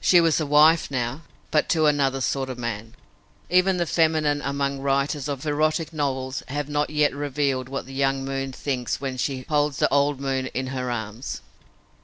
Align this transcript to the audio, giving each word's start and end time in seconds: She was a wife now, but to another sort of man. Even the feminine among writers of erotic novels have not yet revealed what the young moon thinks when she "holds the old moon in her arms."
She 0.00 0.20
was 0.20 0.40
a 0.40 0.46
wife 0.46 0.90
now, 0.90 1.22
but 1.52 1.68
to 1.68 1.86
another 1.86 2.20
sort 2.20 2.50
of 2.50 2.58
man. 2.58 2.96
Even 3.48 3.76
the 3.76 3.86
feminine 3.86 4.42
among 4.42 4.80
writers 4.80 5.28
of 5.28 5.46
erotic 5.46 5.92
novels 5.92 6.42
have 6.48 6.68
not 6.68 6.90
yet 6.90 7.14
revealed 7.14 7.68
what 7.68 7.86
the 7.86 7.94
young 7.94 8.24
moon 8.24 8.50
thinks 8.52 9.00
when 9.00 9.16
she 9.16 9.42
"holds 9.48 9.76
the 9.76 9.88
old 9.94 10.20
moon 10.20 10.46
in 10.48 10.66
her 10.74 10.90
arms." 10.90 11.40